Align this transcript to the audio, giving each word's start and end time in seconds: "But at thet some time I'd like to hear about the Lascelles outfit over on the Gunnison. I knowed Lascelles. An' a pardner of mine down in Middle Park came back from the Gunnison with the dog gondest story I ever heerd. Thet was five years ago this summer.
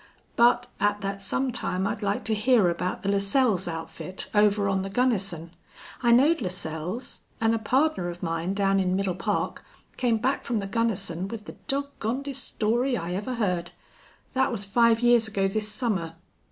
"But 0.35 0.65
at 0.79 1.01
thet 1.01 1.21
some 1.21 1.51
time 1.51 1.85
I'd 1.85 2.01
like 2.01 2.23
to 2.23 2.33
hear 2.33 2.71
about 2.71 3.03
the 3.03 3.09
Lascelles 3.09 3.67
outfit 3.67 4.31
over 4.33 4.67
on 4.67 4.81
the 4.81 4.89
Gunnison. 4.89 5.51
I 6.01 6.11
knowed 6.11 6.41
Lascelles. 6.41 7.21
An' 7.39 7.53
a 7.53 7.59
pardner 7.59 8.09
of 8.09 8.23
mine 8.23 8.55
down 8.55 8.79
in 8.79 8.95
Middle 8.95 9.13
Park 9.13 9.63
came 9.97 10.17
back 10.17 10.41
from 10.43 10.57
the 10.57 10.65
Gunnison 10.65 11.27
with 11.27 11.45
the 11.45 11.53
dog 11.67 11.89
gondest 11.99 12.43
story 12.45 12.97
I 12.97 13.13
ever 13.13 13.35
heerd. 13.35 13.73
Thet 14.33 14.51
was 14.51 14.65
five 14.65 15.01
years 15.01 15.27
ago 15.27 15.47
this 15.47 15.71
summer. 15.71 16.15